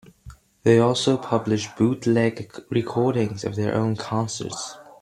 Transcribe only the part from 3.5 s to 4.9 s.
their own concerts.